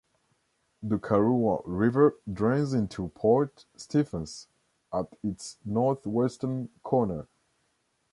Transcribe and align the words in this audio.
The 0.81 0.97
Karuah 0.97 1.61
River 1.63 2.15
drains 2.33 2.73
into 2.73 3.09
Port 3.09 3.65
Stephens 3.77 4.47
at 4.91 5.07
its 5.21 5.57
north-western 5.63 6.69
corner. 6.81 7.27